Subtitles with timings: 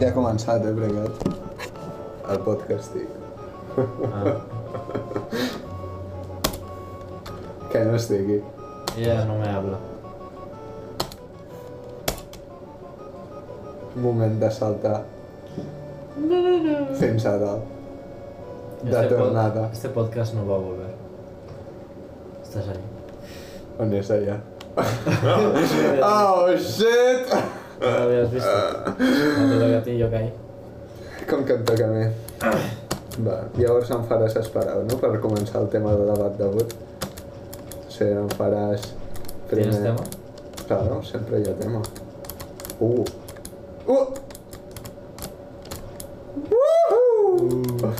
[0.00, 1.12] Ja ha començat, eh, pregat?
[2.30, 3.08] El podcast, dic.
[4.12, 4.36] Ah,
[7.70, 8.40] Que no estigui.
[8.98, 9.78] ella no me habla.
[13.96, 15.02] Moment de saltar.
[16.98, 17.52] Fins ara.
[18.82, 19.68] De Este pod- tornada.
[19.72, 20.94] Este podcast no va a volver.
[22.42, 22.80] Estás ahí.
[23.78, 24.40] On és allà?
[26.02, 27.34] oh, shit!
[27.80, 28.50] No lo habías visto.
[28.86, 30.32] No te toca a ti, yo caí.
[31.28, 32.04] Com que em toca a mi.
[33.26, 36.64] Va, llavors em faràs esperar, no?, per començar el tema de debat d'avui.
[36.64, 38.80] O sigui, em faràs...
[39.50, 40.04] ¿Tienes tema?
[40.66, 41.80] Claro, sempre hi ha tema.
[42.80, 43.04] Uh!
[43.86, 44.06] Uh!
[46.50, 47.94] Woohoo!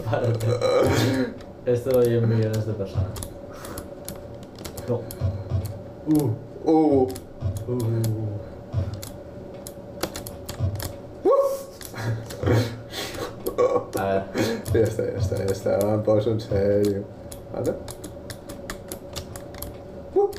[0.10, 0.46] Párate.
[1.66, 3.39] Esto lo oyen millones de personas.
[6.10, 6.36] Ooh.
[6.66, 7.08] Oh.
[7.68, 8.40] Ooh.
[13.96, 14.24] Ah.
[14.72, 15.78] Ya está, ya está, ya está.
[15.78, 17.04] Vamos, en serio.
[17.52, 17.74] ¿Vale?
[20.14, 20.30] Uh.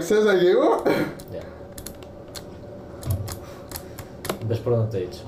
[0.00, 0.82] Reflexes aquí, uh!
[1.32, 1.42] Ya.
[4.46, 5.22] ¿Ves por dónde te he dicho?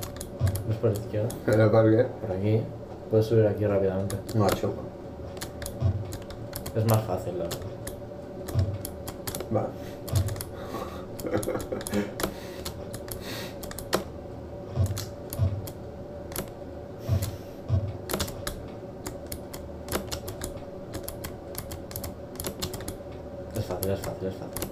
[0.69, 1.28] ¿Ves por la izquierda?
[1.47, 2.06] Però per què?
[2.20, 2.62] Por aquí.
[3.10, 4.16] Puedes subir aquí rápidamente.
[4.34, 4.72] Macho.
[6.75, 7.59] Es más fácil, la verdad.
[9.55, 9.66] Va.
[23.54, 24.69] Es fácil, es fácil, es fácil.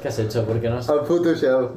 [0.11, 0.43] has hecho?
[0.45, 0.89] ¿Por qué no has...
[0.89, 1.69] El puto shell.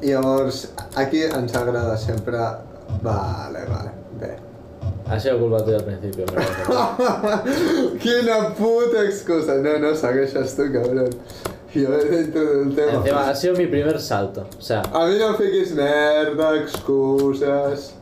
[0.00, 2.36] Llavors, aquí ens agrada sempre...
[3.02, 3.90] Vale, vale,
[4.20, 4.36] bé.
[5.08, 6.42] Ha sido culpa tuya al principio, pero...
[8.00, 9.54] Quina puta excusa.
[9.56, 11.08] No, no, segueixes tu, cabron.
[11.72, 12.92] Jo he d'introduir el tema.
[12.98, 14.46] Encima, ha sido mi primer salto.
[14.58, 17.94] O sea, A mi no em fiquis merda, excuses...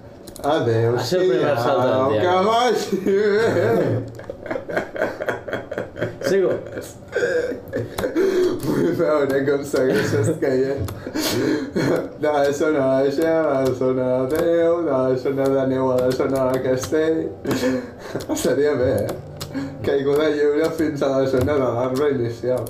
[0.42, 2.20] Adéu, Ha sido el primer salto del dia.
[2.22, 4.04] que vagi bé.
[6.30, 6.52] sigo.
[8.64, 10.92] Vull veure com segueixes caient.
[12.20, 15.90] De la zona de gel a la zona de Déu, de la zona de neu
[15.92, 17.18] a la zona de castell.
[18.36, 19.18] Estaria bé, eh?
[19.82, 22.64] Caiguda lliure fins a la zona de l'arbre inicial.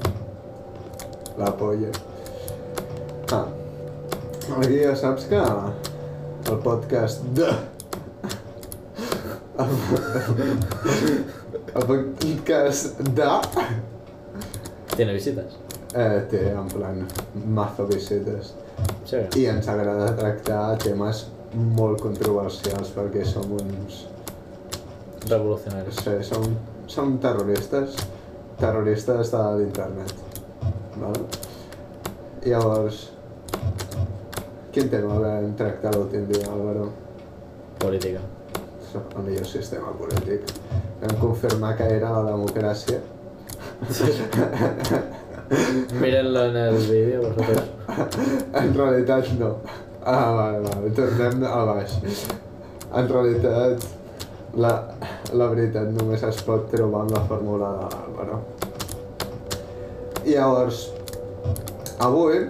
[1.38, 1.92] La polla.
[3.32, 3.46] Ah.
[4.58, 5.40] Aquí ja saps que
[6.50, 7.50] el podcast de...
[11.74, 13.26] El podcast de...
[14.96, 15.56] Tiene visitas.
[15.94, 17.06] Eh, té en plan
[17.54, 18.54] mazo visites
[19.04, 19.18] Sí.
[19.36, 21.24] i ens agrada tractar temes
[21.76, 24.06] molt controversials perquè som uns...
[25.28, 25.98] Revolucionarios.
[26.00, 26.46] Sí, som,
[26.88, 27.98] som terroristes,
[28.58, 30.14] terroristes de l'internet.
[30.96, 31.26] Vale?
[32.46, 33.02] Llavors,
[34.72, 36.88] quin tema vam tractar l'últim dia, Álvaro?
[37.78, 38.24] Política.
[38.94, 40.50] El millor sistema polític.
[41.02, 42.98] Vam confirmar que era la democràcia.
[46.00, 47.64] Mírenlo en el vídeo vosotros.
[48.54, 49.56] En realitat no.
[50.04, 51.96] Ah, vale, vale, tornem a baix.
[52.96, 53.84] En realitat,
[54.56, 54.72] la,
[55.36, 58.40] la veritat només es pot trobar en la fórmula de l'Àlvaro.
[60.24, 60.82] Llavors,
[62.00, 62.42] avui,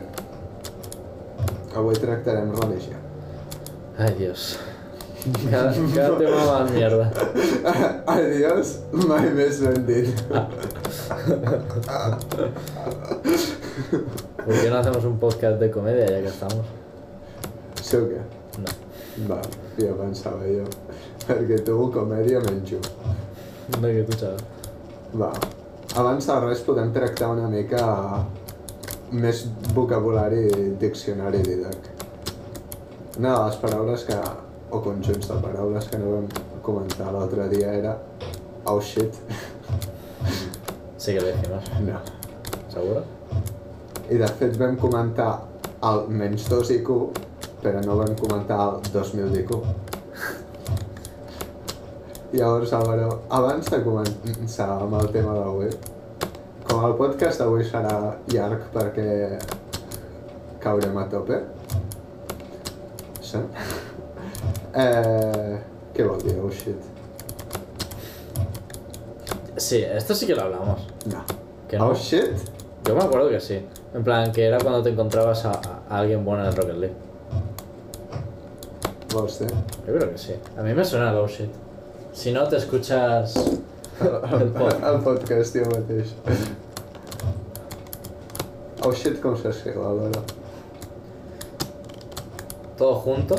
[1.77, 2.97] avui tractarem religió.
[3.99, 4.70] Ay, Dios.
[5.51, 7.13] Cada, cada tema va a la mierda.
[8.09, 10.09] Adiós, mai més ben dit.
[13.91, 16.65] ¿Por qué no hacemos un podcast de comedia ya que estamos?
[17.83, 18.25] Sí o què?
[18.65, 18.73] No.
[19.29, 19.41] Va,
[19.77, 20.65] ja pensava jo.
[21.27, 22.81] Perquè tu comèdia menjo.
[23.77, 24.41] No que chaval.
[25.21, 25.33] Va,
[26.01, 27.85] abans de res podem tractar una mica
[29.13, 29.45] més
[29.77, 30.47] vocabulari
[30.81, 31.91] diccionari didac.
[33.19, 34.17] Una de les paraules que,
[34.71, 36.29] o conjunts de paraules que no vam
[36.63, 37.97] comentar l'altre dia era
[38.65, 39.15] oh shit.
[40.97, 41.65] Sí que lo dijimos.
[41.81, 42.01] No.
[42.69, 43.05] ¿Seguro?
[44.11, 45.41] I de fet vam comentar
[45.83, 46.91] el menys 2 IQ,
[47.63, 49.55] però no vam comentar el 2000 d'IQ.
[52.33, 55.71] Llavors, Álvaro, abans de començar amb el tema d'avui,
[56.69, 57.97] com el podcast d'avui serà
[58.31, 59.39] llarg perquè
[60.63, 61.41] caurem a tope,
[63.25, 63.41] sí?
[64.75, 65.61] Eh,
[66.05, 66.77] vol dir, oh shit?
[69.57, 70.87] Sí, esto sí que lo hablamos.
[71.07, 71.23] No.
[71.69, 71.89] ¿Que no?
[71.89, 72.37] Oh shit?
[72.85, 73.65] Yo me acuerdo que sí.
[73.95, 76.97] En plan, que era cuando te encontrabas a, a alguien bueno en el Rocket League.
[79.13, 79.51] Vols dir?
[79.87, 80.35] Yo creo que sí.
[80.57, 81.51] A mí me suena el oh shit.
[82.13, 83.35] Si no, te escuchas...
[84.01, 84.53] El, el,
[84.95, 86.15] el podcast mateix.
[88.83, 90.23] Oh shit, com s'escriu, Álvaro?
[92.81, 93.37] todo junto.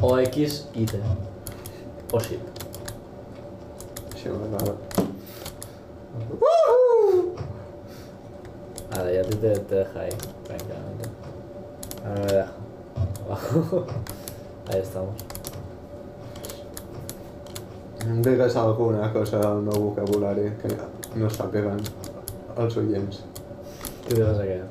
[0.00, 1.00] O X y T.
[2.12, 2.40] O shit.
[4.12, 4.74] Així m'agrada.
[8.92, 10.14] Vale, ya a ti te, te deja ahí,
[10.44, 11.08] tranquilamente.
[12.04, 12.52] A mí me deja.
[13.26, 13.86] Abajo.
[14.72, 15.14] Ahí estamos.
[18.22, 20.68] Digues alguna cosa del meu vocabulari que
[21.16, 21.80] no sàpiguen
[22.56, 23.24] els oients.
[24.06, 24.68] ¿Qué te vas a quedar?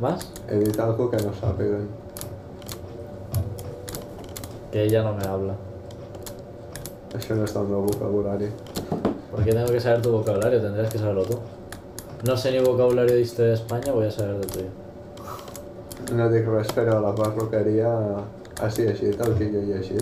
[0.00, 0.32] ¿Más?
[0.48, 1.88] He dit algo que no sàpiguen.
[4.70, 5.54] Que ella no me habla.
[7.16, 8.48] Es que no está dando vocabulario.
[9.30, 10.60] ¿Por qué tengo que saber tu vocabulario?
[10.60, 11.38] Tendrías que saberlo tú.
[12.24, 14.66] No sé ni vocabulario de historia de España, voy a saber de tuyo.
[16.14, 17.96] No te creas, pero la parroquería
[18.60, 19.96] así es, tal que yo y así.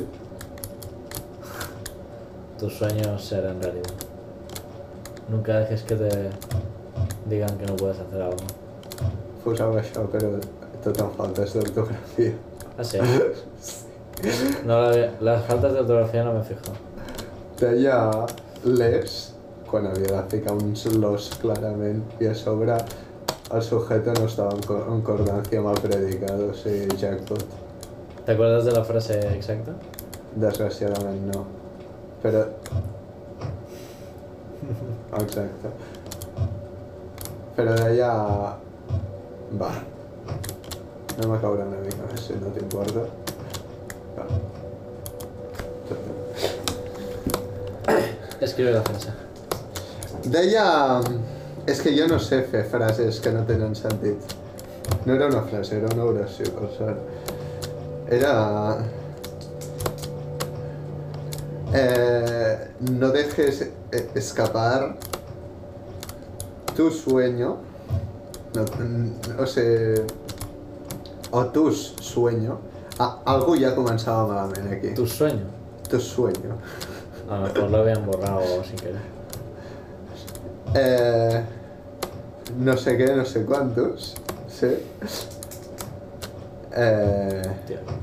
[2.59, 3.91] Tus sueños serán realidad.
[5.29, 6.31] Nunca dejes que te
[7.27, 8.37] digan que no puedes hacer algo.
[9.45, 10.41] Pues ahora pero
[10.83, 12.33] te tan falta es de ortografía.
[12.77, 13.05] Así ah,
[13.61, 13.85] es.
[14.67, 16.73] No, la- las faltas de ortografía no me fijo.
[17.61, 18.11] Deia
[18.65, 19.35] les
[19.71, 22.75] quan havia de ficar uns los clarament i a sobre
[23.53, 27.45] el sujeto no estava en, co- en concordancia amb el predicado, o sigui, jackpot.
[28.27, 29.73] ¿Te acuerdas de la frase exacta?
[30.37, 31.45] Desgraciadament no.
[32.23, 32.45] Però...
[35.23, 35.71] Exacte.
[37.57, 38.11] Però deia...
[39.61, 39.71] Va.
[41.19, 43.07] Anem a caure una mica més, si no t'importa.
[48.41, 49.13] Escribe la frase.
[50.25, 51.01] Deia...
[51.69, 54.17] És que jo no sé fer frases que no tenen sentit.
[55.05, 56.99] No era una frase, era una oració, per cert.
[58.19, 58.33] Era...
[61.77, 62.55] Eh,
[62.89, 64.97] no dejes eh, escapar
[66.75, 67.59] tu sueño.
[68.55, 69.95] No, mm, o sea...
[71.31, 72.59] O tus sueño.
[72.99, 74.95] Ah, algo ja començava malament aquí.
[74.95, 75.47] Tu sueño.
[75.89, 76.57] Tu sueño.
[77.31, 79.01] A lo mejor lo habían borrado sin querer.
[80.75, 81.43] Eh,
[82.59, 84.15] no sé qué, no sé cuántos.
[84.49, 84.73] Sí.
[86.75, 87.43] Eh,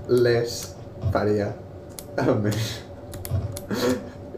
[0.09, 0.55] les
[1.13, 1.51] faria
[2.17, 2.71] amb més.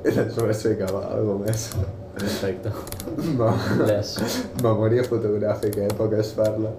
[0.07, 1.69] I després ficava alguna més.
[2.17, 2.71] Perfecto.
[3.37, 3.53] Ma-
[3.85, 4.15] Les.
[4.63, 5.93] Memòria fotogràfica, eh?
[5.97, 6.71] Poc es parla.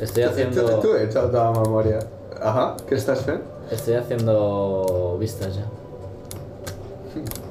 [0.00, 0.96] Estoy Tu, tu haciendo.
[0.98, 2.00] ets el de la memòria.
[2.44, 3.40] Ahà, què estàs fent?
[3.72, 5.64] Estoy haciendo vistas ya.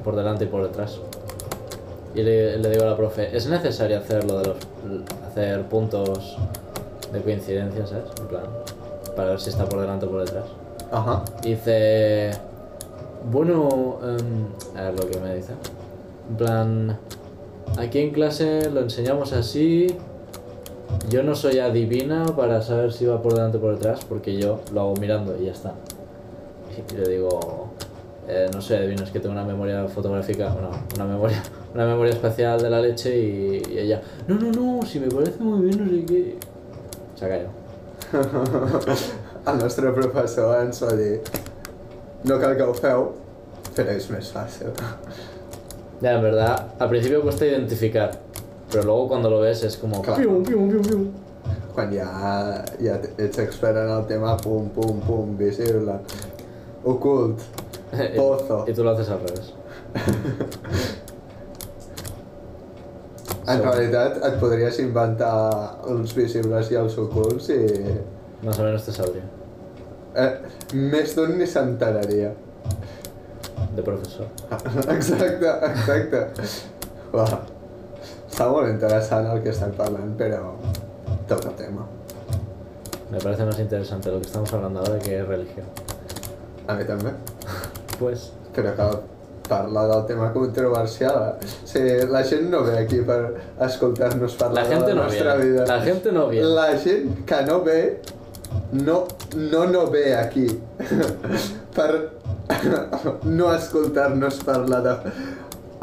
[0.04, 1.00] Por delante y por detrás.
[2.14, 4.56] Y le, le digo a la profe, ¿es necesario hacer lo de los.
[5.26, 6.36] hacer puntos
[7.12, 8.04] de coincidencia, ¿sabes?
[8.20, 8.44] En plan.
[9.16, 10.44] Para ver si está por delante o por detrás.
[10.92, 11.24] Ahà.
[11.42, 12.30] Y dice.
[13.32, 13.98] Bueno.
[14.02, 15.54] em, a ver lo que me dice.
[16.30, 16.98] En plan.
[17.78, 19.88] Aquí en clase lo enseñamos así.
[21.08, 24.60] Yo no soy adivina para saber si va por delante o por detrás, porque yo
[24.72, 25.74] lo hago mirando y ya está.
[26.92, 27.70] Y le digo.
[28.26, 31.42] eh, no sé, adivino, es que tengo una memoria fotográfica, no, una memoria,
[31.74, 35.38] una memoria espacial de la leche y, y ella, no, no, no, si me parece
[35.42, 36.38] muy bien, no sé qué.
[37.16, 37.50] Se ha callado.
[39.52, 41.18] El nostre professor ens va dir
[42.24, 43.10] no cal que ho feu,
[43.76, 44.70] però és més fàcil.
[46.00, 48.06] Ya, en verdad, al principio cuesta identificar,
[48.74, 50.02] pero luego cuando lo ves es como...
[50.02, 50.20] Claro.
[50.20, 51.06] pium, pium, pium, pium.
[51.74, 55.92] quan ja, ja ets expert en el tema, pum, pum, pum, visible,
[56.84, 57.38] ocult,
[58.16, 58.64] pozo.
[58.66, 59.52] Y tú lo haces al revés.
[63.46, 63.62] En Sí.
[63.62, 65.32] realitat et podries inventar
[65.92, 67.58] els visibles i els ocults i
[68.42, 69.24] Más o menos te saldría.
[70.16, 70.30] eh,
[70.74, 72.32] més d'un ni s'enteraria.
[73.74, 74.26] de professor.
[74.94, 76.20] Exacte, exacte.
[77.12, 77.40] Uah.
[78.34, 80.56] Està molt interessant el que estem parlant, però
[81.30, 81.84] toca tema.
[83.12, 85.66] Me parece más interesante lo que estamos hablando ahora que religión.
[86.66, 87.12] A mi també.
[88.00, 88.96] Pues, Però cal
[89.48, 91.36] parlar del tema controversial.
[91.38, 93.20] O sigui, la gent no ve aquí per
[93.68, 95.50] escoltar-nos la parlar de gente la no nostra viene.
[95.52, 95.66] vida.
[95.68, 96.48] La gente no viene.
[96.48, 98.02] La gent que no ve,
[98.72, 99.04] no
[99.36, 100.48] no, no ve aquí
[101.76, 102.10] per
[103.22, 104.96] no escoltar-nos parlar de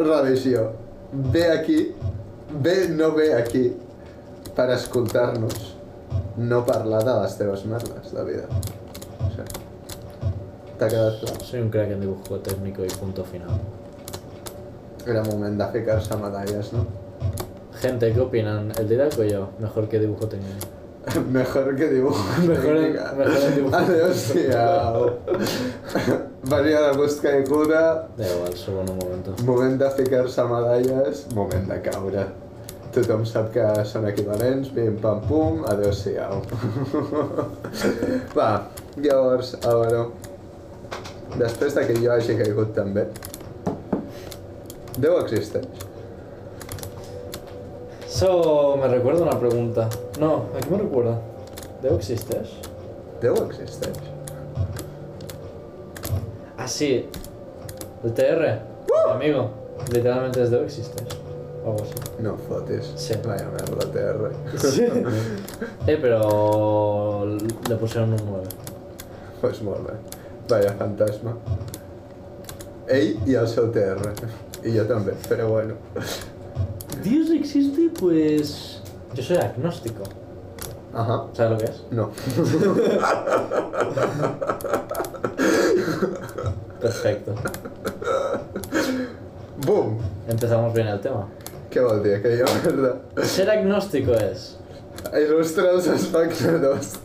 [0.03, 0.73] religió.
[1.13, 1.95] Ve aquí,
[2.53, 3.75] ve, no ve aquí
[4.55, 5.75] per escoltar-nos,
[6.37, 8.47] no parlar de les teves merdes de vida.
[9.25, 9.61] O sigui,
[10.81, 11.37] T'ha quedat clar?
[11.45, 13.59] Soy un crack en dibujo técnico y punto final.
[15.05, 16.87] Era moment de ficar-se medalles, no?
[17.79, 18.71] Gente, ¿qué opinan?
[18.77, 19.49] ¿El Didaco o yo?
[19.59, 20.80] Mejor que dibujo técnico.
[21.31, 22.23] Mejor que dibujo.
[22.47, 22.75] Mejor
[23.17, 23.75] mejor en dibujo.
[23.75, 25.17] Adéu-siau.
[26.43, 29.33] Venia de gust caiguda, Da igual, subo en un momento.
[29.43, 32.25] moment de ficar-se medalles, moment de caure.
[32.91, 36.41] Tothom sap que són equivalents, pim pam pum, adéu-siau.
[38.37, 38.49] Va,
[38.99, 40.09] llavors, Álvaro,
[41.39, 43.07] després de que jo hagi caigut també,
[44.99, 45.63] Déu existeix.
[48.05, 49.87] Eso me recuerda una pregunta.
[50.21, 51.19] No, ¿a qué me recuerda?
[51.81, 52.51] ¿Debo existes?
[53.19, 53.97] Déu existeix.
[56.55, 57.09] Ah, sí.
[58.03, 58.59] El TR.
[58.85, 59.49] Mi amigo.
[59.91, 61.07] Literalmente es Debo existes.
[61.65, 61.95] O algo así.
[62.19, 62.91] No fotis.
[62.95, 63.15] Sí.
[63.25, 64.29] Vaya merda, TR.
[65.87, 67.25] Eh, pero
[67.67, 68.43] le pusieron un 9.
[69.41, 69.93] Pues molt bé.
[70.49, 71.33] Vaya fantasma.
[72.87, 74.13] Ell i el seu TR.
[74.61, 75.81] I jo també, però bueno.
[77.01, 78.70] Dios existe, pues...
[79.13, 80.03] Yo soy agnóstico.
[80.93, 81.25] Ajá.
[81.33, 81.83] ¿Sabes lo que es?
[81.91, 82.11] No.
[86.79, 87.35] Perfecto.
[89.65, 89.97] Bum!
[90.27, 91.27] Empezamos bien el tema.
[91.71, 92.95] Què vol dir aquella merda?
[93.23, 94.57] Ser agnóstico es...
[95.15, 96.95] Il·lustra els espectadors.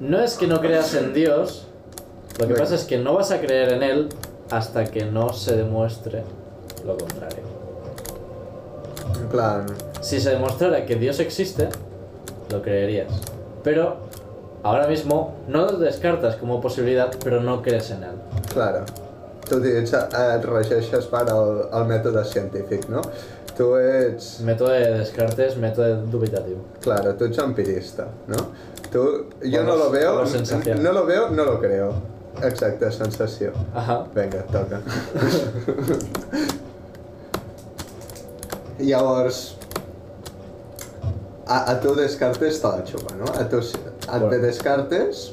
[0.00, 1.66] No es que no creas en Dios,
[2.38, 2.60] lo que Venga.
[2.64, 4.08] pasa es que no vas a creer en Él
[4.50, 6.22] hasta que no se demuestre
[6.86, 7.42] lo contrario.
[9.20, 9.66] En plan...
[10.00, 11.68] Si se demostrara que Dios existe,
[12.50, 13.08] lo creerías.
[13.62, 13.96] Pero
[14.62, 18.14] ahora mismo no lo descartas como posibilidad, pero no crees en Él.
[18.52, 18.84] Claro.
[19.50, 23.00] Tu ets, et regeixes per al, al mètode científic, no?
[23.58, 24.28] Tu ets...
[24.46, 26.60] Método de descartes, método dubitativo.
[26.80, 28.36] Claro, tú eres empirista, ¿no?
[28.92, 31.94] Tú, yo no lo veo, no lo veo, no lo creo.
[32.44, 33.52] Exacte, sensació.
[33.74, 34.04] Ajá.
[34.14, 34.80] Vinga, toca.
[38.78, 39.56] Llavors,
[41.50, 43.26] a, a tu Descartes te la xupa, no?
[43.34, 45.26] A tu, et ve Descartes,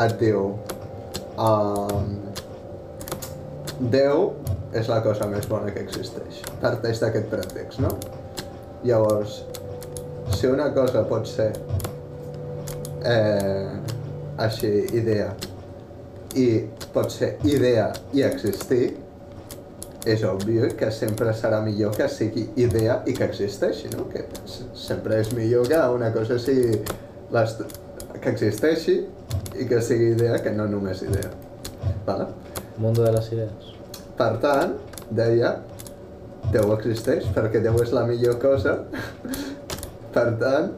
[0.00, 0.54] et diu...
[1.40, 2.18] Um,
[3.80, 4.26] Déu
[4.76, 6.42] és la cosa més bona que existeix.
[6.60, 7.94] Parteix d'aquest pretext, no?
[8.84, 9.38] Llavors,
[10.36, 11.48] si una cosa pot ser
[13.08, 13.72] eh,
[14.44, 14.68] així,
[15.00, 15.30] idea,
[16.36, 16.46] i
[16.92, 18.92] pot ser idea i existir,
[20.08, 24.06] és obvi que sempre serà millor que sigui idea i que existeixi, no?
[24.08, 24.24] Que
[24.74, 26.78] sempre és millor que una cosa sigui
[27.34, 27.56] les,
[28.20, 28.96] que existeixi
[29.60, 31.30] i que sigui idea que no només idea.
[32.06, 32.26] Vale?
[32.78, 33.74] Mundo de las ideas.
[34.16, 34.76] Per tant,
[35.10, 35.58] deia,
[36.50, 38.78] Déu existeix perquè Déu és la millor cosa.
[40.14, 40.72] per tant,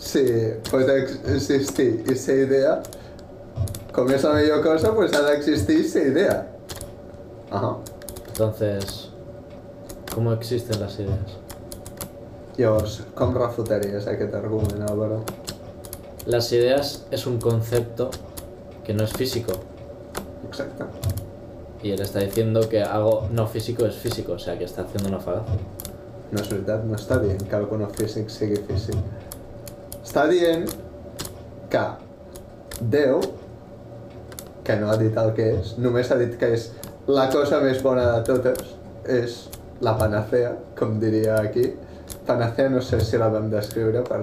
[0.00, 0.22] si
[0.70, 2.78] pot ex- existir i ser idea,
[3.92, 6.38] com és la millor cosa, pues ha d'existir i ser idea.
[7.50, 7.74] Ahà.
[8.40, 9.10] Entonces,
[10.14, 11.36] ¿cómo existen las ideas?
[12.56, 15.18] Llavors, com refutaries aquest argument, Álvaro?
[16.24, 18.08] Las ideas es un concepto
[18.82, 19.52] que no es físico.
[20.48, 20.84] Exacte.
[21.82, 25.10] Y él está diciendo que algo no físico es físico, o sea que está haciendo
[25.10, 25.60] una falacia.
[26.32, 28.96] No és veritat, no està dient que algo no físic sigui físic.
[30.00, 30.64] Està dient
[31.68, 31.86] que
[32.80, 33.20] Déu,
[34.64, 36.70] que no ha dit el que és, només ha dit que és
[37.08, 38.74] la cosa més bona de totes,
[39.08, 39.36] és
[39.80, 41.64] la panacea, com diria aquí.
[42.26, 44.20] Panacea no sé si la vam descriure per,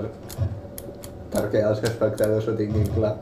[1.33, 3.15] perquè els espectadors ho tinguin clar.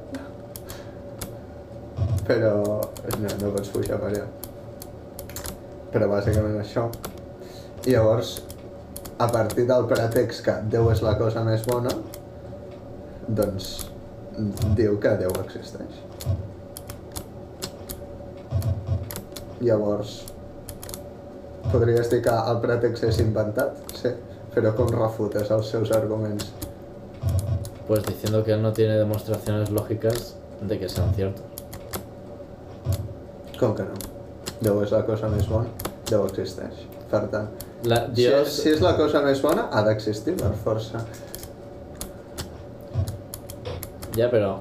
[2.26, 2.56] Però
[3.22, 4.26] no, no pots pujar per allà.
[5.94, 6.90] Però bàsicament això.
[7.86, 8.40] I llavors,
[9.18, 11.94] a partir del pretext que Déu és la cosa més bona,
[13.28, 13.70] doncs
[14.76, 16.02] diu que Déu existeix.
[19.66, 20.12] Llavors,
[21.72, 23.80] podries dir que el pretext és inventat?
[23.98, 24.12] Sí,
[24.54, 26.52] però com refutes els seus arguments?
[27.88, 31.46] Pues diciendo que él no tiene demostraciones lógicas de que sean ciertos.
[33.60, 33.98] Com que no?
[34.62, 35.70] Déu és la cosa més bona,
[36.10, 36.84] Déu existeix.
[37.10, 37.50] Per tant,
[37.86, 41.02] La, Dios, si, si és la cosa més bona, ha d'existir per força.
[44.16, 44.60] ya, pero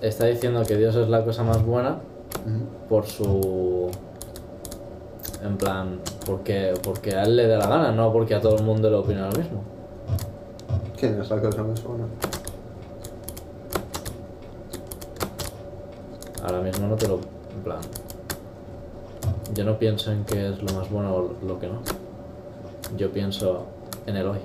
[0.00, 1.98] está diciendo que Dios es la cosa más buena
[2.46, 2.62] Mm.
[2.88, 3.90] por su...
[5.46, 8.64] En plan, porque, porque a él le da la gana, no porque a todo el
[8.64, 9.62] mundo le opina lo mismo.
[10.96, 12.06] Quina és la cosa més bona?
[16.42, 17.20] Ahora mismo no te lo...
[17.54, 17.80] En plan...
[19.54, 21.80] Yo no pienso en qué es lo más bueno o lo que no.
[22.96, 23.66] Yo pienso
[24.06, 24.38] en el hoy.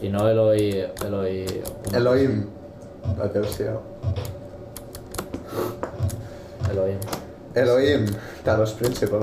[0.00, 0.84] Y no el hoy...
[1.04, 1.62] El hoy...
[1.88, 2.46] una- Elohim.
[3.20, 3.80] Adéu-siau.
[6.70, 6.92] El hoy.
[7.54, 8.06] Elohim,
[8.44, 9.22] Talos Principal.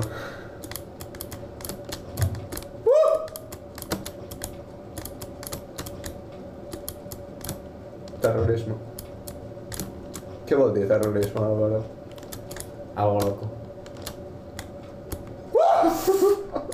[8.20, 8.76] Terrorisme.
[10.48, 11.84] Què vol dir terrorisme, Álvaro?
[12.96, 13.50] Algo loco.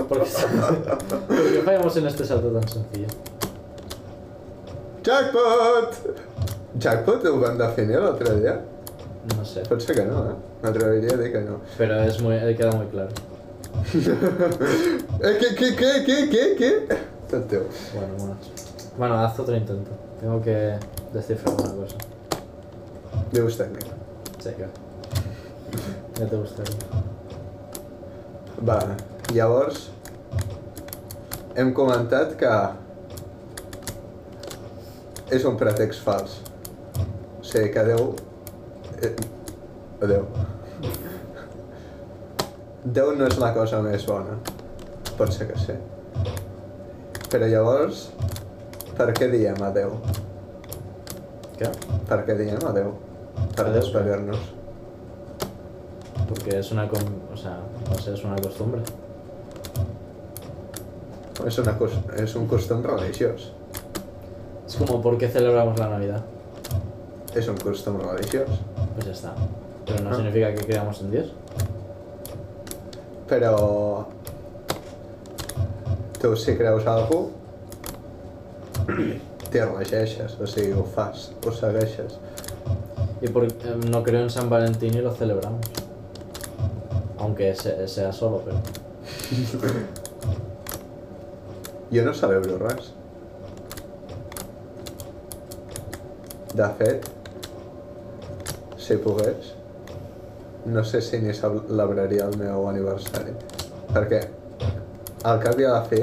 [0.08, 0.30] ¿Por qué,
[1.28, 3.08] ¿Por qué fallamos en este salto tan sencillo?
[5.04, 5.98] Jackpot!
[6.80, 8.56] Jackpot ho van definir l'altre dia?
[9.56, 9.62] Sé.
[9.70, 10.36] Pot ser que no, eh?
[10.66, 11.62] M'atreviria a dir que no.
[11.78, 13.10] Pero es muy, queda muy claro.
[15.26, 16.98] Eh, què, què, què, què, què, què?
[17.32, 17.64] Tot teu.
[17.94, 18.36] Bueno, bueno.
[18.98, 19.92] Bueno, haz otro intento.
[20.20, 20.76] Tengo que
[21.14, 21.96] descifrar una cosa.
[23.32, 23.86] Dibuix tècnic.
[24.44, 24.68] Checa.
[26.20, 27.04] Ya te gustaría.
[28.60, 28.80] Va,
[29.34, 29.86] llavors
[31.56, 32.52] hem comentat que
[35.32, 36.42] és un pretext fals.
[37.40, 38.12] O sigui que Déu...
[39.00, 39.16] Eh,
[40.10, 40.26] Déu.
[42.86, 44.38] Déu no és la cosa més bona.
[45.18, 45.76] Pot ser que sí.
[47.32, 48.10] Però llavors,
[48.98, 49.96] per què diem a Déu?
[51.58, 51.70] ¿Qué?
[52.10, 52.92] Per què diem a Déu?
[53.56, 54.52] Per despedir-nos.
[56.28, 56.88] Porque es una...
[56.90, 57.58] com- O sea,
[57.90, 58.82] no sé, es una costumbre.
[61.46, 63.52] És, una, cos- és un costum religiós.
[64.68, 66.24] Es como, ¿por qué celebramos la Navidad?
[67.36, 68.50] És un costum religiós.
[68.96, 69.34] Pues ya está.
[69.86, 71.34] Pero no significa que creamos en Dios.
[73.30, 74.08] Però...
[76.22, 77.32] Tu si creus algú,
[79.52, 82.18] t'hi regeixes, o sigui, ho fas, ho segueixes.
[83.22, 83.52] Y por, eh,
[83.92, 85.66] no creo en San Valentín y lo celebramos.
[87.20, 88.58] Aunque se- sea solo, pero...
[91.92, 92.92] Jo no celebro res.
[96.56, 97.06] De fet,
[98.78, 99.54] si pogués,
[100.66, 103.34] no sé si ni celebraria el meu aniversari.
[103.94, 104.22] Perquè,
[105.24, 106.02] al cap i a la fi,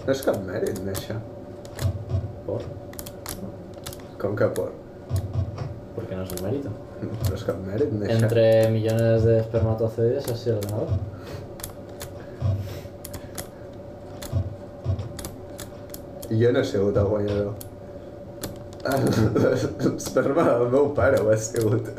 [0.00, 1.16] no és cap mèrit néixer.
[2.46, 2.66] ¿Por?
[4.20, 4.72] Com que por?
[5.94, 6.74] Porque no es un mérito.
[7.00, 8.18] No és cap mèrit néixer.
[8.18, 10.88] Entre millones de espermatozoides has sido el ganador.
[16.30, 17.54] Jo no he sigut el guanyador.
[18.90, 21.90] L'esperma del meu pare ho ha sigut.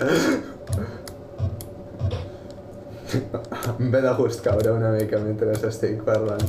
[3.92, 6.46] Em ve de gust caure una mica mentre estic parlant.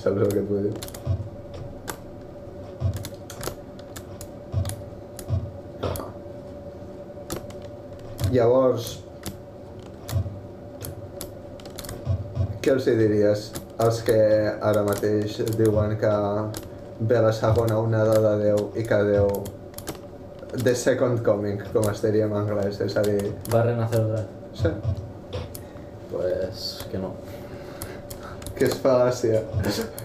[0.00, 0.72] Saps el que et vull dir?
[8.32, 8.88] Llavors,
[12.66, 13.46] què els hi diries
[13.86, 14.18] als que
[14.72, 16.12] ara mateix diuen que
[17.12, 19.30] ve la segona onada de Déu i que Déu
[20.66, 24.32] the second coming, com es diria en anglès, és a dir, ¿Va renacer otra vez?
[24.66, 25.05] sí,
[26.90, 27.14] que no.
[28.56, 29.42] que és fal·làcia.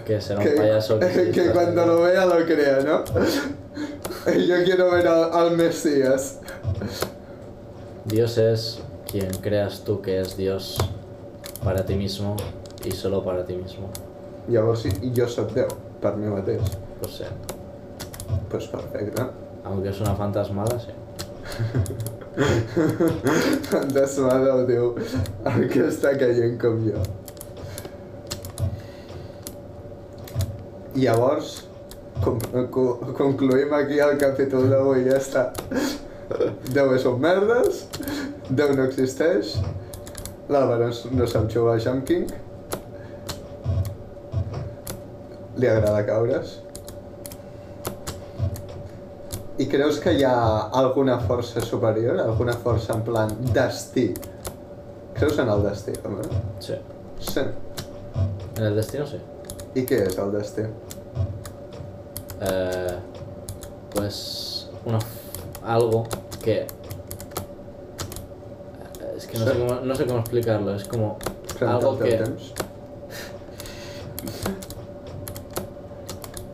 [0.06, 3.04] Que será un Que, payaso que, que cuando lo vea lo crea, ¿no?
[4.26, 6.39] Yo quiero ver al, al Mesías.
[8.06, 10.78] Dios es quien creas tú que es Dios
[11.63, 12.36] para ti mismo
[12.84, 13.89] y solo para ti mismo.
[14.50, 15.70] Llavors, jo sóc Déu,
[16.02, 16.62] per mi mateix.
[17.00, 17.28] Pues sí.
[18.50, 19.22] Pues perfecte.
[19.63, 20.89] Aunque es una fantasmada, sí.
[23.71, 24.85] Fantasma Déu diu
[25.51, 27.01] el que està caient com jo.
[30.95, 31.51] Llavors,
[32.23, 32.39] com,
[32.73, 32.85] co,
[33.17, 35.43] concluïm aquí el capítol d'avui i ja està.
[36.71, 37.85] Déu és un merdes,
[38.51, 39.55] Déu no existeix,
[40.51, 42.27] l'Àlvaro no sap jugar a Jump King,
[45.61, 46.59] li agrada caure's.
[49.62, 50.36] I creus que hi ha
[50.80, 54.08] alguna força superior, alguna força en plan destí?
[55.13, 56.24] Creus en el destí, home?
[56.60, 56.78] Sí.
[57.19, 57.43] Sí.
[58.58, 59.19] En el destino sí.
[59.78, 60.65] I què és el destí?
[62.41, 62.95] Eh,
[63.93, 64.17] pues
[64.84, 65.00] una
[65.62, 66.08] algo
[66.41, 66.67] que eh,
[69.15, 71.19] es que no sé, cómo, no sé cómo explicarlo, es como
[71.60, 72.15] Pren algo que...
[72.17, 72.54] temps.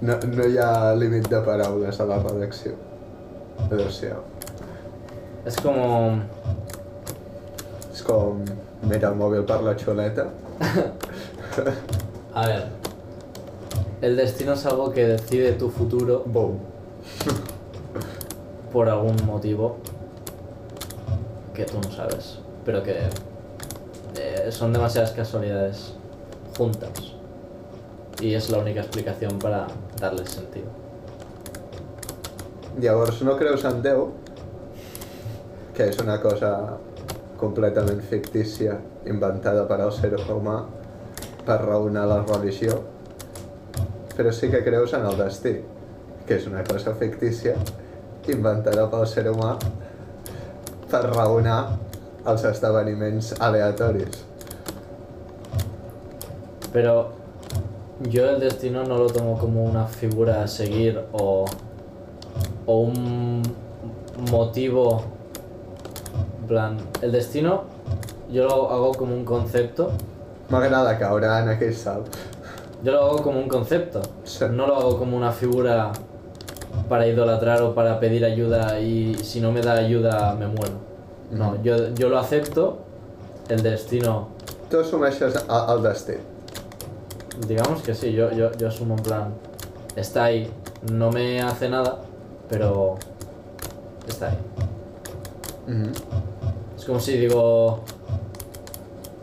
[0.02, 2.76] No, no hi ha límit de paraules a la redacció.
[3.71, 4.21] Adéu-siau.
[5.45, 6.21] Es como...
[7.91, 8.43] És com
[8.88, 10.27] mira el mòbil per la xuleta.
[12.38, 12.67] A ver,
[14.01, 16.60] el destino es algo que decide tu futuro Boom.
[18.71, 19.77] por algún motivo
[21.53, 22.99] que tú no sabes, pero que
[24.19, 25.93] eh, son demasiadas casualidades
[26.58, 26.91] juntas.
[28.21, 29.67] Y es la única explicación para
[29.99, 30.87] darle sentido.
[32.78, 34.04] Llavors no creus en Déu,
[35.74, 36.52] que és una cosa
[37.42, 38.76] completament fictícia,
[39.10, 40.60] inventada per al ser humà
[41.48, 42.78] per raonar la religió,
[44.13, 45.56] però sí que creus en el destí,
[46.28, 47.56] que és una cosa fictícia
[48.30, 49.56] inventada pel ser humà
[50.92, 51.60] per raonar
[52.28, 54.26] els esdeveniments aleatoris.
[56.74, 56.98] Pero
[58.02, 61.46] yo el destino no lo tomo como una figura a seguir o,
[62.67, 63.41] o un
[64.30, 65.03] motivo.
[66.41, 67.63] En plan, el destino
[68.32, 69.91] yo lo hago como un concepto.
[70.49, 72.08] M'agrada caure en aquell salt.
[72.84, 74.01] Yo lo hago como un concepto.
[74.23, 74.45] Sí.
[74.51, 75.91] No lo hago como una figura
[76.88, 80.75] para idolatrar o para pedir ayuda y si no me da ayuda me muero.
[81.32, 82.80] No, yo, yo lo acepto.
[83.49, 84.27] El destino,
[84.75, 86.13] assumeixes el, el destí.
[87.47, 89.34] digamos que sí, yo, yo, yo asumo en plan,
[89.95, 90.51] está ahí,
[90.91, 91.99] no me hace nada,
[92.49, 92.95] pero
[94.07, 94.38] está ahí.
[96.77, 97.81] Es como si digo,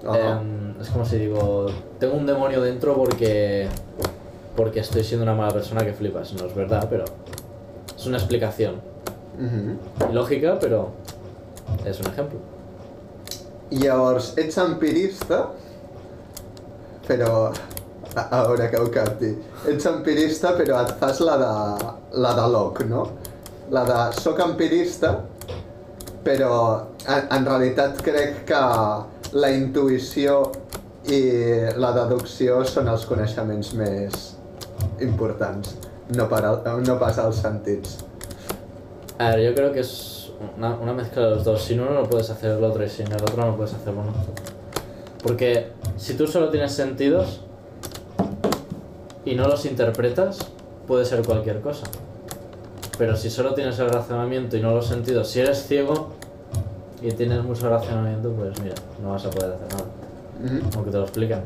[0.03, 1.67] em, es como si digo,
[1.99, 3.69] tengo un demonio dentro porque
[4.57, 6.33] porque estoy siendo una mala persona que flipas.
[6.35, 7.05] No es verdad, pero
[7.97, 8.81] es una explicación
[10.13, 10.91] lógica, pero
[11.85, 12.39] es un ejemplo.
[13.71, 15.49] Llavors, ets empirista,
[17.09, 17.53] però...
[18.15, 19.31] A, veure què ho capti.
[19.71, 21.53] Ets empirista, però et fas la de,
[22.23, 23.05] la de Locke, no?
[23.75, 25.15] La de soc empirista,
[26.25, 26.55] però
[27.09, 28.63] en, en realitat crec que
[29.35, 30.39] la intuïció
[31.11, 31.21] i
[31.81, 34.31] la deducció són els coneixements més
[35.05, 35.75] importants,
[36.15, 37.99] no, per al, no pas els sentits.
[39.19, 41.63] A ver, yo creo que es una, una mezcla de los dos.
[41.63, 44.13] Sin uno no puedes hacer el otro y sin el otro no puedes hacer uno.
[45.23, 47.44] Porque si tú solo tienes sentidos
[49.25, 50.39] y no los interpretas,
[50.87, 51.87] puede ser cualquier cosa.
[52.99, 56.13] Pero si solo tienes el razonamiento y no los sentidos, si eres ciego
[57.03, 59.85] y tienes mucho razonamiento, pues mira, no vas a poder hacer nada.
[60.41, 60.71] Mhm.
[60.77, 61.43] Aunque te lo expliquen.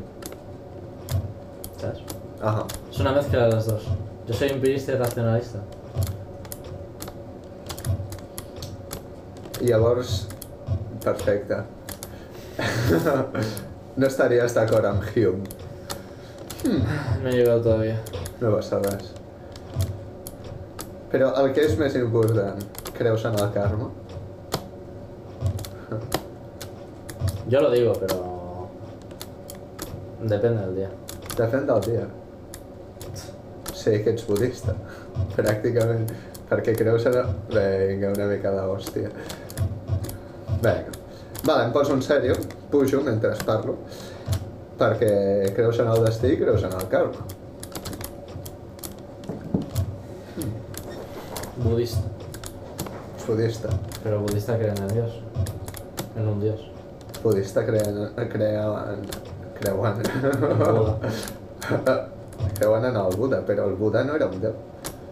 [1.79, 1.99] ¿Sabes?
[2.41, 2.65] Ahà.
[2.91, 3.83] Es una mezcla de los dos.
[4.27, 5.59] Yo soy empirista y racionalista.
[9.61, 10.27] Llavors,
[11.03, 11.55] perfecte.
[13.99, 15.43] no estaries d'acord amb Hume,
[16.69, 17.99] No he llegado todavía.
[18.41, 19.09] no passa res.
[21.09, 22.61] Però el que és més important,
[22.97, 23.89] creus en el karma?
[27.49, 28.69] Yo lo digo, pero.
[30.21, 30.89] Depende del día.
[31.39, 32.05] Depèn del dia.
[33.73, 34.75] Sé que ets budista,
[35.37, 36.05] pràcticament,
[36.49, 37.17] perquè creus en...
[37.49, 39.09] Vinga, una mica d'hòstia.
[40.59, 40.97] Vinga.
[41.45, 42.35] Vale, em poso en sèrio,
[42.69, 43.77] pujo mentre parlo,
[44.79, 47.25] perquè creus en el destí i creus en el karma.
[51.63, 51.99] Budista.
[53.17, 53.69] Ets budista.
[54.03, 55.11] Pero budista creen en Dios.
[56.17, 56.59] En un Dios.
[57.23, 59.01] budista creuen, creuen,
[59.59, 59.95] creuen,
[62.57, 64.53] creuen en el Buda, però el Buda no era un déu,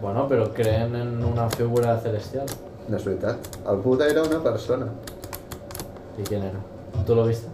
[0.02, 2.46] Bueno, pero creen en una figura celestial.
[2.88, 3.36] no és veritat.
[3.70, 4.86] El Buda era una persona.
[6.18, 6.60] ¿Y quién era?
[7.06, 7.48] ¿Tú lo viste?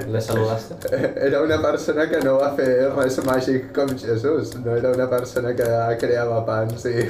[0.00, 0.74] ¿Le saludaste?
[1.26, 5.52] Era una persona que no va fer res màgic com Jesús, no era una persona
[5.58, 5.66] que
[6.00, 7.04] creava pans i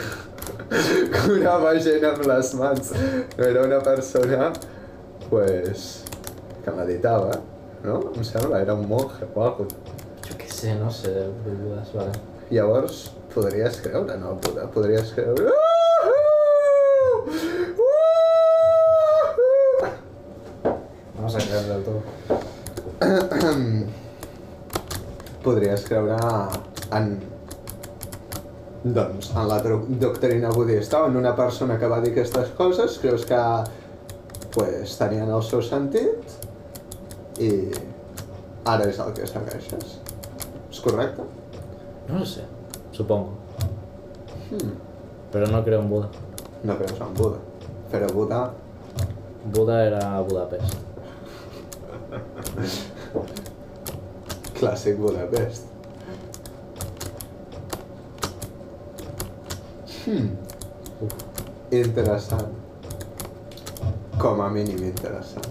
[1.23, 2.93] curava gent amb les mans.
[3.39, 4.51] No era una persona,
[5.29, 6.03] pues,
[6.65, 7.39] que meditava,
[7.85, 8.01] no?
[8.17, 9.99] Em sembla, era un monje o alguna cosa.
[10.29, 12.13] Yo qué sé, no sé de de Budas, vale.
[12.51, 15.53] Llavors, podries creure en el Buda, podries creure...
[21.17, 22.42] Vamos a creer del todo.
[25.45, 26.19] podries creure
[26.95, 27.17] en
[28.83, 29.61] doncs, en la
[30.03, 33.39] doctrina budista o en una persona que va dir aquestes coses, creus que
[34.55, 37.53] pues, tenien el seu sentit i
[38.69, 39.99] ara és el que segueixes.
[40.71, 41.23] És correcte?
[42.09, 42.45] No lo sé,
[42.93, 43.39] supongo.
[44.51, 44.75] Hmm.
[45.33, 46.09] Pero no creo en Buda.
[46.65, 47.39] No creus en Buda.
[47.93, 48.51] Però Buda
[49.45, 50.75] Buda era Budapest.
[54.63, 55.65] Clàssic Budapest.
[60.05, 60.29] Hmm.
[61.75, 62.53] Interessant.
[64.23, 65.51] Com a mínim interessant.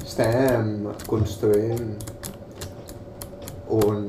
[0.00, 0.72] Estem
[1.12, 1.92] construint
[3.68, 4.02] un,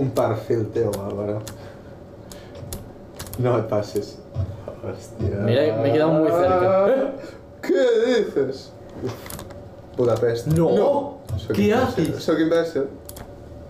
[0.00, 1.42] un perfil teu, Álvaro.
[3.36, 4.16] No et passes.
[4.80, 5.44] Hòstia.
[5.44, 7.12] Mira, me he quedado muy cerca.
[7.60, 8.70] ¿Qué dices?
[9.96, 10.46] Budapest.
[10.48, 11.18] No.
[11.36, 12.22] Soc ¿Qué haces?
[12.22, 12.86] Soc imbècil.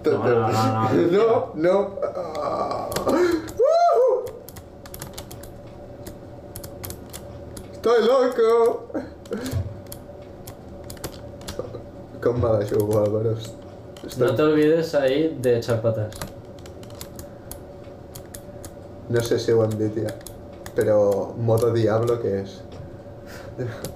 [0.04, 1.10] No, no, no, no.
[1.10, 1.88] No, no.
[2.02, 2.88] Ah.
[7.72, 8.86] Estoy loco.
[12.22, 13.34] Com me la jugo, Álvaro?
[14.06, 16.14] Estoy- No te olvides ahí de echar patas.
[19.08, 19.52] No sé si
[20.06, 20.14] ja,
[20.76, 22.60] però modo diablo què és?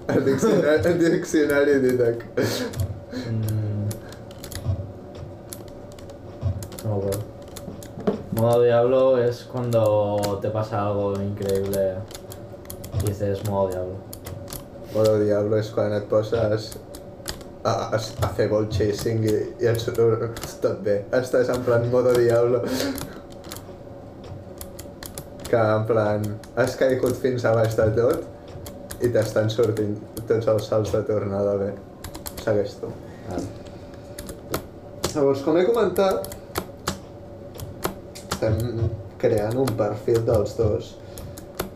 [0.08, 2.24] El diccionari, el diccionari d'Itac.
[3.14, 3.88] Mm.
[6.84, 7.20] No acuerdo.
[8.32, 11.94] Modo diablo es cuando te pasa algo increíble
[13.00, 13.94] y dices modo diablo.
[14.92, 16.74] Modo diablo és quan et poses
[17.64, 21.00] a, a, a fer ball chasing i, i et surt tot bé.
[21.14, 22.62] Estàs en plan modo diablo.
[25.48, 28.33] Que en plan has caigut fins a baix de tot
[29.02, 29.96] i t'estan sortint
[30.28, 31.70] tots els salts de tornada bé.
[32.44, 32.90] Segueix tu.
[33.28, 33.46] Vale.
[35.14, 36.32] Llavors, com he comentat,
[38.32, 38.58] estem
[39.22, 40.90] creant un perfil dels dos,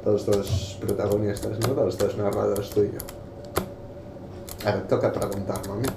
[0.05, 0.51] dels dos
[0.83, 1.77] protagonistes, no?
[1.79, 3.07] dels dos narradors, tu i jo.
[4.65, 5.95] Ara et toca preguntar-me a mi.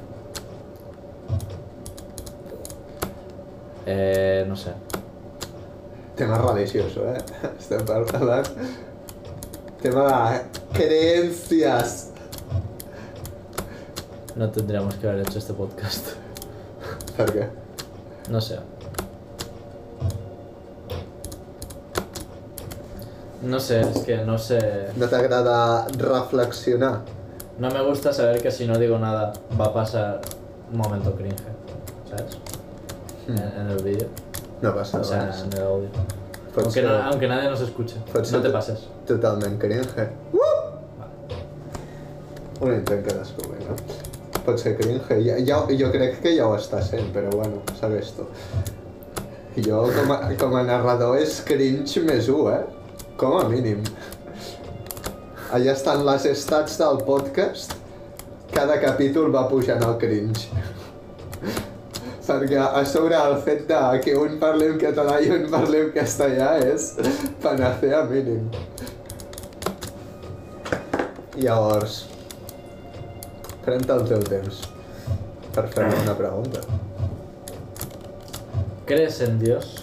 [3.90, 4.76] Eh, no sé.
[6.16, 7.18] Tema religioso, eh?
[7.60, 8.54] Estem parlant...
[9.82, 12.10] Tema de creencias.
[14.36, 16.08] No tendríamos que haber hecho este podcast.
[17.18, 17.48] Per què?
[18.30, 18.60] No sé.
[23.44, 24.90] No sé, es que no sé.
[24.96, 27.00] No t'agrada reflexionar?
[27.60, 30.22] No me gusta saber que si no digo nada va a pasar
[30.72, 31.42] un momento cringe.
[32.10, 32.38] ¿Sabes?
[33.28, 34.08] En, en el vídeo.
[34.62, 35.90] No passa O sea, en el audio.
[36.54, 37.96] Pot Aunque, no- aunque nadie nos escuche.
[38.14, 38.80] Pot No te pases.
[39.08, 40.10] totalment cringe.
[42.62, 42.68] Uh!
[42.68, 43.74] Un intent cadascú, vinga.
[44.46, 45.18] Pot ser cringe.
[45.26, 48.28] Ja, ja, jo crec que ja ho està sent, però bueno, segueix tu.
[49.58, 53.08] Jo, com a, com a narrador, és cringe més 1, eh?
[53.18, 53.82] Com a mínim.
[55.52, 57.74] Allà estan les stats del podcast.
[58.54, 60.48] Cada capítol va pujant el cringe.
[62.32, 65.92] Perquè a sobre el fet de que un parli en català i un parli en
[65.98, 66.94] castellà és
[67.44, 68.46] panacea mínim.
[71.36, 72.06] Llavors,
[73.66, 74.62] pren-te el teu temps
[75.56, 76.62] per fer-me una pregunta.
[78.86, 79.76] ¿Crees en Dios?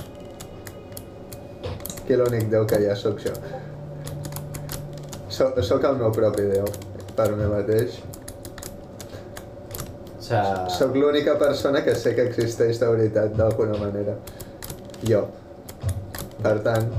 [2.09, 3.33] Que l'únic Déu que hi ha sóc jo.
[5.29, 6.69] Soc, soc el meu propi Déu,
[7.17, 7.99] per mi mateix.
[10.19, 14.17] O sea, Soc l'única persona que sé que existeix de veritat d'alguna manera.
[15.09, 15.23] Jo.
[16.43, 16.91] Per tant,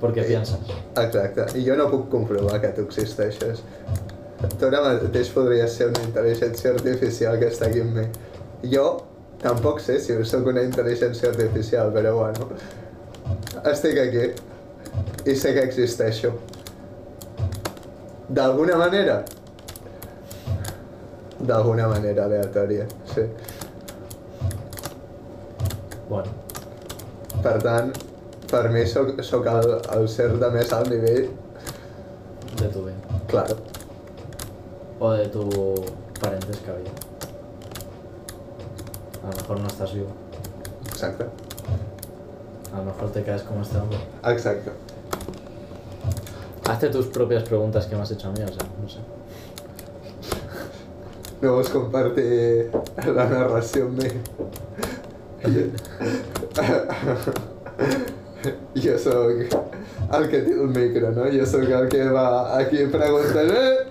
[0.00, 0.60] ¿por qué piensas?
[1.00, 1.46] exacte.
[1.58, 3.62] I jo no puc comprovar que tu existeixes.
[4.40, 8.06] Tu ara mateix podries ser una intel·ligència artificial que està aquí amb mi.
[8.72, 8.86] Jo
[9.42, 12.48] tampoc sé si sóc una intel·ligència artificial, però bueno.
[13.70, 14.24] Estic aquí
[15.30, 16.32] i sé que existeixo.
[18.28, 19.22] D'alguna manera?
[21.40, 23.24] D'alguna manera aleatòria, sí.
[26.10, 26.32] Bueno,
[27.40, 27.92] Per tant,
[28.50, 31.30] per mi sóc, sóc el, el ser de més alt nivell,
[32.60, 33.20] de tu vida.
[33.30, 33.56] claro.
[35.00, 35.74] O de tu
[36.20, 36.90] parentesca vida.
[39.22, 40.08] A lo mejor no estás vivo.
[40.86, 41.24] Exacte.
[42.72, 43.98] A lo mejor te quedas como este hombre.
[44.24, 44.70] Exacte.
[46.68, 48.98] Hazte tus propias preguntas que me has hecho a mí, o sea, no sé.
[51.40, 52.70] No vols compartir
[53.16, 54.10] la narració amb mi?
[58.76, 59.40] jo sóc
[60.12, 61.24] el que té el micro, no?
[61.32, 63.89] Jo sóc el que va aquí preguntant eh,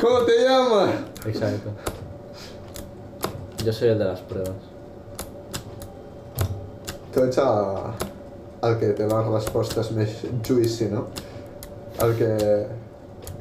[0.00, 0.90] ¿Cómo te llamas?
[1.26, 1.70] Exacto.
[3.64, 4.52] Yo soy el de las pruebas.
[7.12, 7.42] Tú echa
[8.60, 10.08] al que te da las respuestas más
[10.46, 11.06] juicy, ¿no?
[11.98, 12.66] Al que...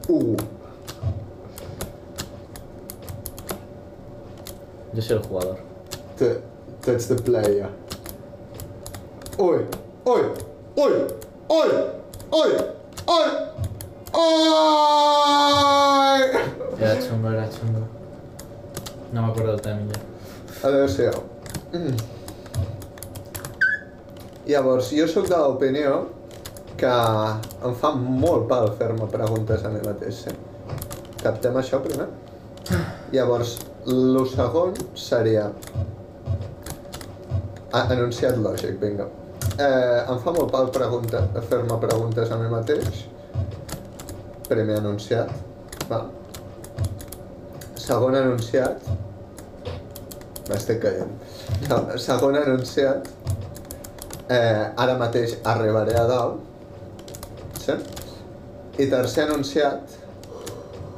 [0.08, 0.36] Uh.
[4.94, 5.58] Yo soy el jugador.
[6.18, 6.42] Te,
[6.82, 7.70] te ets the player.
[9.38, 9.60] Oi,
[10.06, 10.22] oi,
[10.76, 10.92] oi,
[11.50, 11.70] oi,
[12.32, 12.50] oi,
[13.06, 13.67] oi.
[14.14, 15.52] Ai!
[16.80, 17.82] Era chungo, era chungo.
[19.12, 20.00] No me acuerdo del timing ya.
[20.68, 21.24] Adéu-siau.
[21.74, 21.98] Mm.
[24.48, 26.08] Llavors, jo sóc de l'opinió
[26.80, 26.94] que
[27.68, 30.24] em fa molt pal fer-me preguntes a mi mateix.
[31.24, 32.08] Captem això primer?
[33.12, 35.52] Llavors, el segon seria...
[37.76, 39.06] Ah, enunciat lògic, vinga.
[39.58, 43.06] Eh, em fa molt pal pregunta, fer-me preguntes a mi mateix.
[44.48, 45.32] Primer enunciat.
[45.90, 46.06] Va.
[47.76, 48.86] Segon enunciat.
[50.48, 51.12] M'estic caient.
[51.68, 53.10] No, segon enunciat.
[54.32, 56.40] Eh, ara mateix arribaré a dalt.
[57.60, 57.76] Sí?
[58.80, 59.98] I tercer anunciat.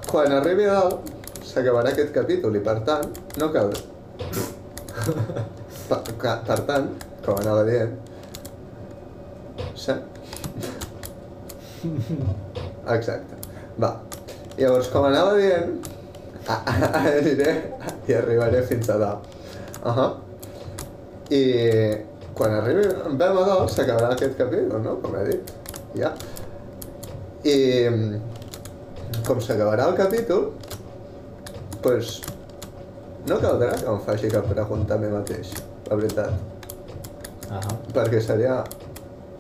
[0.09, 1.09] Quan arribi a dalt,
[1.45, 3.09] s'acabarà aquest capítol i per tant,
[3.41, 3.73] no cal...
[5.89, 6.91] Per, per tant,
[7.25, 7.95] com anava dient...
[9.73, 9.95] Sí?
[12.95, 13.38] Exacte.
[13.79, 13.93] Va.
[14.57, 15.77] Llavors, com anava dient,
[16.49, 17.53] aniré
[18.09, 19.27] i arribaré fins a dalt.
[19.83, 20.09] Uh -huh.
[21.29, 21.43] I
[22.33, 22.87] quan arribi
[23.19, 24.97] vam a dalt s'acabarà aquest capítol, no?
[25.01, 25.53] Com he dit.
[25.95, 26.13] Ja.
[27.43, 27.87] I
[29.27, 30.51] com s'acabarà el capítol,
[31.81, 32.21] pues,
[33.27, 35.53] no caldrà que em faci cap pregunta a mi mateix,
[35.89, 36.31] la veritat.
[37.49, 37.73] Ajá.
[37.93, 38.63] Perquè seria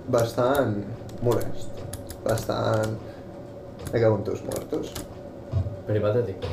[0.07, 0.83] bastant
[1.21, 1.83] molest.
[2.23, 3.08] Bastant...
[3.93, 4.91] Me cago en tus muertos.
[5.87, 6.45] Peripatètic.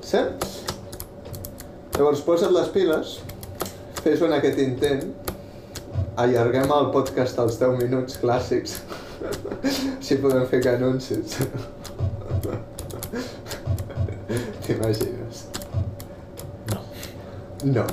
[0.00, 0.18] Sí?
[1.96, 3.16] Llavors posa't les piles,
[4.02, 5.02] fes un aquest intent,
[6.22, 8.78] allarguem el podcast als 10 minuts clàssics,
[10.04, 11.36] si podem fer que anuncis.
[14.62, 15.44] T'imagines?
[16.72, 16.80] No.
[17.64, 17.84] No,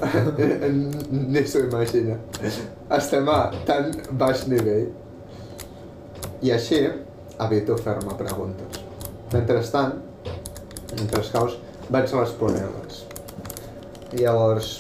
[1.34, 2.16] ni s'ho imagina.
[2.98, 4.88] Estem a tan baix nivell.
[6.46, 6.80] I així
[7.46, 8.82] evito fer-me preguntes.
[9.34, 9.96] Mentrestant,
[10.98, 11.58] mentre caus,
[11.94, 13.04] vaig responent-les.
[14.18, 14.72] I llavors,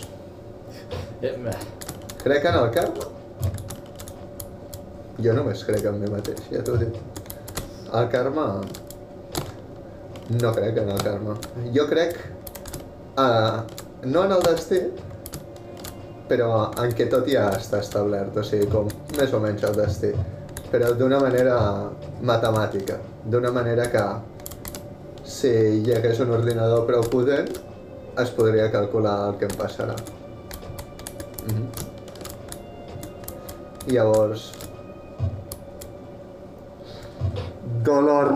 [2.23, 3.09] crec en el karma?
[5.19, 6.95] Jo només crec en mi mateix, ja t'ho dic.
[7.93, 8.47] El karma...
[10.29, 11.35] No crec en el karma.
[11.75, 12.17] Jo crec...
[13.19, 13.65] Uh,
[14.05, 14.79] no en el destí,
[16.29, 20.13] però en què tot ja està establert, o sigui, com més o menys el destí.
[20.69, 21.55] Però d'una manera
[22.21, 24.03] matemàtica, d'una manera que
[25.25, 25.49] si
[25.81, 27.49] hi hagués un ordinador prou potent,
[28.21, 29.97] es podria calcular el que em passarà.
[31.49, 31.67] Mhm.
[33.89, 34.51] Llavors...
[37.83, 38.33] Dolor.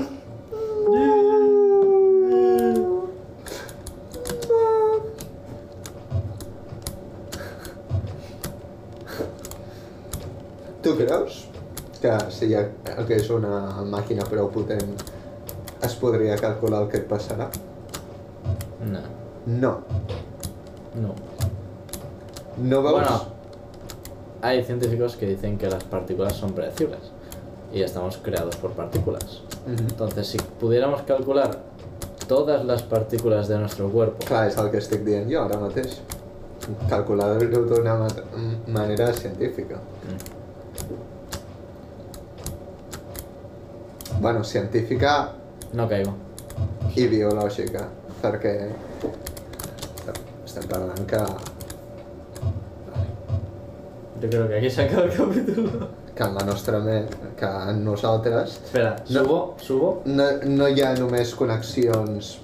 [10.83, 11.42] Tu creus
[12.03, 14.89] que si hi hagués una màquina prou potent
[15.83, 17.47] es podria calcular el que et passarà?
[18.83, 19.01] No.
[19.47, 19.71] No.
[20.99, 21.13] No.
[22.57, 22.93] No veus?
[22.99, 23.21] Bueno,
[24.41, 26.99] hay científicos que dicen que las partículas son predecibles
[27.73, 29.41] y estamos creados por partículas.
[29.65, 29.87] Mhm.
[29.89, 31.61] Entonces, si pudiéramos calcular
[32.27, 35.97] todas las partículas de nuestro cuerpo, Clar, és el que estic dient jo ara mateix.
[36.89, 38.07] Calcular-ho d'una ma-
[38.67, 39.75] manera científica.
[39.75, 40.42] mm,
[44.23, 45.33] Bueno, científica
[45.73, 46.13] no caigo.
[46.95, 47.81] i biològica,
[48.21, 48.53] perquè
[50.45, 51.19] estem parlant que,
[54.21, 55.87] Yo creo que aquí se acaba el capítulo.
[56.15, 59.23] que en la nostra ment, que en nosaltres, Espera, No.
[59.23, 60.01] subo, subo.
[60.05, 62.37] no, no hi ha només connexions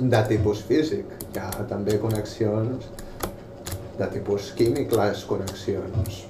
[0.00, 2.84] de tipus físic, hi ha també connexions
[3.98, 6.24] de tipus químic, les connexions,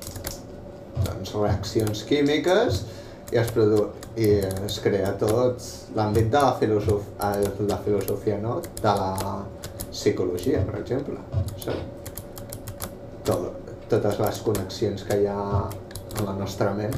[1.06, 2.84] doncs reaccions químiques
[3.32, 3.86] i es, produ
[4.20, 4.28] i
[4.66, 5.64] es crea tot
[5.96, 7.08] l'àmbit de la, filosof
[7.68, 8.60] la filosofia, no?
[8.82, 9.36] de la
[9.90, 11.18] psicologia, per exemple.
[13.24, 15.40] Tot, totes les connexions que hi ha
[16.18, 16.94] en la nostra ment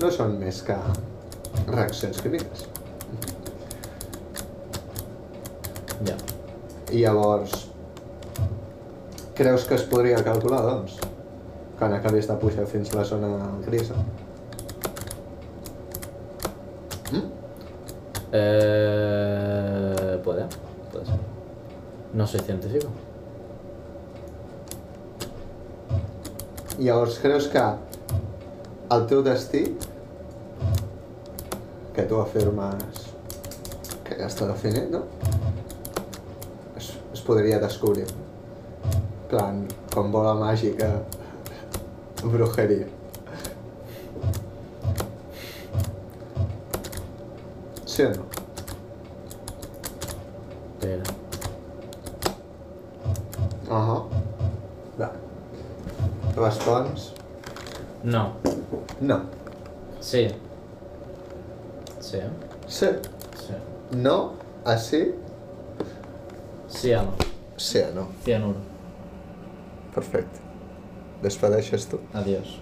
[0.00, 0.76] no són més que
[1.68, 2.66] reaccions químiques.
[6.06, 6.16] Ya.
[6.92, 7.66] I llavors,
[9.36, 11.00] creus que es podria calcular, doncs,
[11.78, 13.32] quan acabis de pujar fins la zona
[13.66, 13.96] grisa?
[18.38, 20.46] Eh, puede,
[20.92, 21.14] puede ser.
[22.12, 22.88] No soy científico.
[26.78, 27.62] Llavors creus que
[28.92, 29.62] el teu destí,
[31.96, 33.06] que tu afirmes
[34.04, 35.00] que ja està definit, no?
[36.76, 38.06] Es, es podria descobrir.
[39.32, 39.64] Plan,
[39.94, 40.92] com bola màgica,
[42.22, 42.95] brujeria.
[47.96, 48.26] Sí o no?
[50.74, 51.02] Espera.
[53.70, 53.94] Ahà.
[55.00, 55.12] Va.
[56.36, 57.14] Respons?
[58.04, 58.34] No.
[59.00, 59.22] No.
[60.00, 60.28] Sí.
[62.00, 62.20] Sí.
[62.68, 62.86] Sí.
[63.46, 63.54] Sí.
[63.92, 64.34] No.
[64.66, 65.14] A sí.
[66.68, 67.12] Ciano.
[67.56, 68.08] Sí o no.
[68.24, 68.58] Cianuro.
[69.94, 70.38] Perfecte.
[71.22, 71.98] Despedeixes tu.
[72.12, 72.60] Adiós.